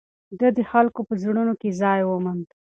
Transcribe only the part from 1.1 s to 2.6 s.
زړونو کې ځای وموند.